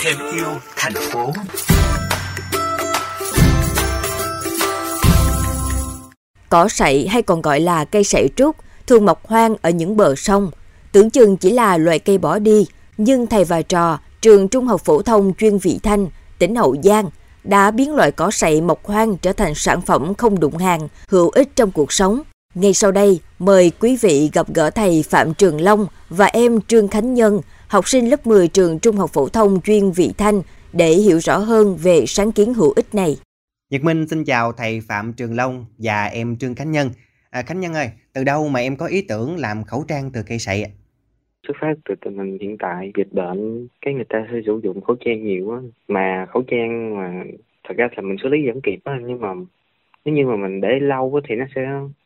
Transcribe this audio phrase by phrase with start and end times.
[0.00, 1.32] Thêm yêu thành phố
[6.48, 8.56] Cỏ sậy hay còn gọi là cây sậy trúc
[8.86, 10.50] thường mọc hoang ở những bờ sông.
[10.92, 12.66] Tưởng chừng chỉ là loại cây bỏ đi,
[12.96, 16.06] nhưng thầy và trò trường Trung học phổ thông chuyên Vị Thanh,
[16.38, 17.10] tỉnh Hậu Giang
[17.44, 21.30] đã biến loại cỏ sậy mọc hoang trở thành sản phẩm không đụng hàng, hữu
[21.30, 22.22] ích trong cuộc sống.
[22.54, 26.88] Ngay sau đây, mời quý vị gặp gỡ thầy Phạm Trường Long và em Trương
[26.88, 30.42] Khánh Nhân, học sinh lớp 10 trường Trung học phổ thông chuyên Vị Thanh
[30.72, 33.16] để hiểu rõ hơn về sáng kiến hữu ích này.
[33.70, 36.90] Nhật Minh xin chào thầy Phạm Trường Long và em Trương Khánh Nhân.
[37.30, 40.22] À, Khánh Nhân ơi, từ đâu mà em có ý tưởng làm khẩu trang từ
[40.26, 40.70] cây sậy ạ?
[41.46, 44.80] xuất phát từ tình hình hiện tại dịch bệnh cái người ta sẽ sử dụng
[44.80, 47.24] khẩu trang nhiều á mà khẩu trang mà
[47.68, 49.28] thật ra là mình xử lý vẫn kịp á nhưng mà
[50.04, 51.62] nếu như mà mình để lâu thì nó sẽ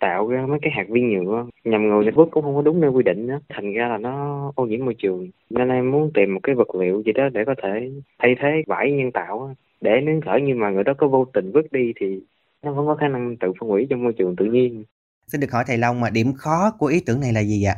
[0.00, 1.46] tạo ra mấy cái hạt vi nhựa.
[1.64, 3.40] Nhằm người dịch vứt cũng không có đúng nơi quy định đó.
[3.48, 5.30] Thành ra là nó ô nhiễm môi trường.
[5.50, 8.62] Nên em muốn tìm một cái vật liệu gì đó để có thể thay thế
[8.66, 11.92] vải nhân tạo để nếu lỡ như mà người đó có vô tình vứt đi
[12.00, 12.20] thì
[12.62, 14.84] nó vẫn có khả năng tự phân hủy trong môi trường tự nhiên.
[15.26, 17.76] Xin được hỏi thầy Long mà điểm khó của ý tưởng này là gì ạ?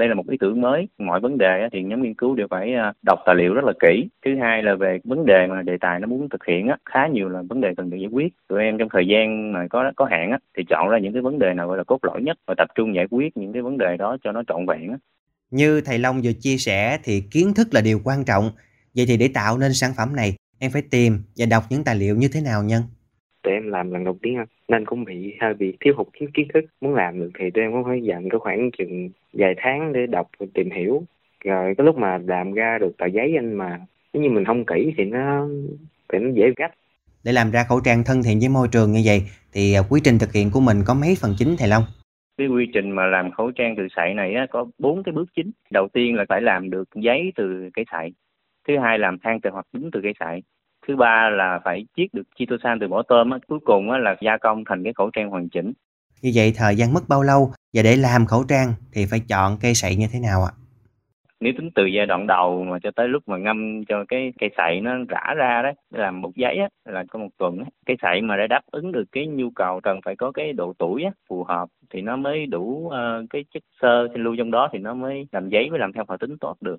[0.00, 2.74] Đây là một ý tưởng mới mọi vấn đề thì nhóm nghiên cứu đều phải
[2.74, 5.76] à, đọc tài liệu rất là kỹ thứ hai là về vấn đề mà đề
[5.80, 8.32] tài nó muốn thực hiện á khá nhiều là vấn đề cần được giải quyết
[8.48, 11.22] tụi em trong thời gian mà có có hạn á thì chọn ra những cái
[11.22, 13.62] vấn đề nào gọi là cốt lõi nhất và tập trung giải quyết những cái
[13.62, 14.96] vấn đề đó cho nó trọn vẹn á
[15.50, 18.50] Như thầy Long vừa chia sẻ thì kiến thức là điều quan trọng.
[18.94, 21.96] Vậy thì để tạo nên sản phẩm này, em phải tìm và đọc những tài
[21.96, 22.82] liệu như thế nào nhân?
[23.42, 26.30] Tụi em làm lần đầu tiên á, nên cũng bị hơi bị thiếu hụt kiến
[26.34, 26.64] kiến thức.
[26.80, 30.06] Muốn làm được thì tụi em cũng phải dành cái khoảng chừng vài tháng để
[30.06, 31.02] đọc và tìm hiểu.
[31.44, 33.80] Rồi cái lúc mà làm ra được tờ giấy anh mà
[34.12, 35.48] nếu như mình không kỹ thì nó
[36.12, 36.74] thì nó dễ gắt.
[37.24, 40.00] Để làm ra khẩu trang thân thiện với môi trường như vậy thì à, quy
[40.04, 41.82] trình thực hiện của mình có mấy phần chính thầy Long?
[42.38, 45.28] cái quy trình mà làm khẩu trang từ sậy này á, có bốn cái bước
[45.36, 45.50] chính.
[45.70, 48.12] Đầu tiên là phải làm được giấy từ cây sậy.
[48.68, 50.42] Thứ hai làm than từ hoạt tính từ cây sậy
[50.88, 53.38] thứ ba là phải chiết được chitosan từ vỏ tôm á.
[53.48, 55.72] cuối cùng á, là gia công thành cái khẩu trang hoàn chỉnh
[56.22, 59.58] Như vậy thời gian mất bao lâu và để làm khẩu trang thì phải chọn
[59.60, 60.52] cây sậy như thế nào ạ?
[61.40, 64.50] nếu tính từ giai đoạn đầu mà cho tới lúc mà ngâm cho cái cây
[64.56, 67.96] sậy nó rã ra đấy làm một giấy á là có một tuần á cây
[68.02, 71.02] sậy mà để đáp ứng được cái nhu cầu cần phải có cái độ tuổi
[71.04, 74.68] á phù hợp thì nó mới đủ ờ, cái chất xơ sinh lưu trong đó
[74.72, 76.76] thì nó mới làm giấy mới làm theo hoạt tính tốt được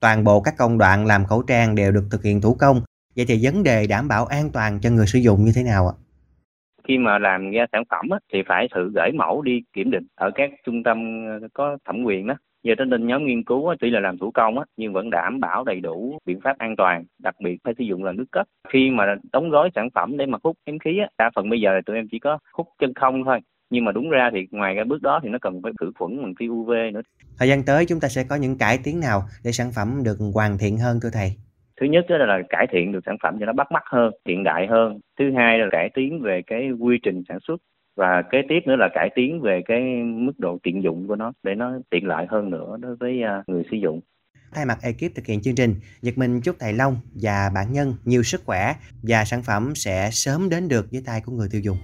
[0.00, 2.80] Toàn bộ các công đoạn làm khẩu trang đều được thực hiện thủ công.
[3.16, 5.88] Vậy thì vấn đề đảm bảo an toàn cho người sử dụng như thế nào
[5.88, 5.94] ạ?
[6.90, 10.06] khi mà làm ra sản phẩm á, thì phải thử gửi mẫu đi kiểm định
[10.14, 13.68] ở các trung tâm ờ, có thẩm quyền đó giờ đến nên nhóm nghiên cứu
[13.68, 16.58] á, tuy là làm thủ công á, nhưng vẫn đảm bảo đầy đủ biện pháp
[16.58, 19.88] an toàn đặc biệt phải sử dụng là nước cấp khi mà đóng gói sản
[19.94, 22.18] phẩm để mà hút ém khí á, đa phần bây giờ là tụi em chỉ
[22.18, 23.38] có hút chân không thôi
[23.70, 26.22] nhưng mà đúng ra thì ngoài cái bước đó thì nó cần phải khử khuẩn
[26.22, 27.00] bằng tia UV nữa
[27.38, 30.18] Thời gian tới chúng ta sẽ có những cải tiến nào để sản phẩm được
[30.34, 31.32] hoàn thiện hơn thưa thầy?
[31.80, 34.44] Thứ nhất đó là cải thiện được sản phẩm cho nó bắt mắt hơn hiện
[34.44, 35.00] đại hơn.
[35.18, 37.56] Thứ hai là cải tiến về cái quy trình sản xuất.
[37.96, 41.32] Và kế tiếp nữa là cải tiến về cái mức độ tiện dụng của nó
[41.42, 44.00] để nó tiện lợi hơn nữa đối với à, người sử dụng.
[44.54, 47.94] Thay mặt ekip thực hiện chương trình, Nhật Minh chúc thầy Long và bản nhân
[48.04, 51.60] nhiều sức khỏe và sản phẩm sẽ sớm đến được với tay của người tiêu
[51.64, 51.76] dùng.